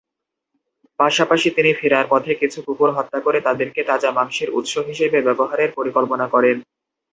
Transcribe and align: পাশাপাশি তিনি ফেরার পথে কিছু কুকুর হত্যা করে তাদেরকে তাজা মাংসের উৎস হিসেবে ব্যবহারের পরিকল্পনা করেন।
পাশাপাশি 0.99 1.47
তিনি 1.51 1.71
ফেরার 1.79 2.05
পথে 2.09 2.31
কিছু 2.41 2.59
কুকুর 2.61 2.89
হত্যা 2.93 3.19
করে 3.21 3.39
তাদেরকে 3.41 3.81
তাজা 3.89 4.09
মাংসের 4.11 4.49
উৎস 4.51 4.73
হিসেবে 4.89 5.17
ব্যবহারের 5.27 5.69
পরিকল্পনা 5.77 6.25
করেন। 6.27 6.57